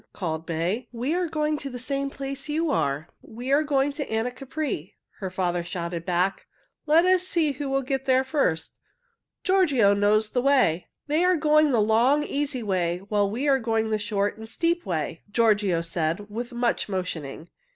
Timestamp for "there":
8.05-8.23